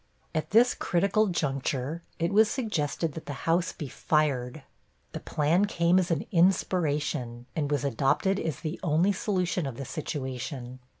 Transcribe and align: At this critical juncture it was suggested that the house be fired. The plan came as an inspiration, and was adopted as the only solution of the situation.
At 0.33 0.49
this 0.49 0.73
critical 0.73 1.27
juncture 1.27 2.01
it 2.17 2.33
was 2.33 2.49
suggested 2.49 3.13
that 3.13 3.27
the 3.27 3.45
house 3.45 3.71
be 3.71 3.87
fired. 3.87 4.63
The 5.11 5.19
plan 5.19 5.65
came 5.65 5.99
as 5.99 6.09
an 6.09 6.25
inspiration, 6.31 7.45
and 7.55 7.69
was 7.69 7.85
adopted 7.85 8.39
as 8.39 8.61
the 8.61 8.79
only 8.81 9.11
solution 9.13 9.67
of 9.67 9.77
the 9.77 9.85
situation. 9.85 10.79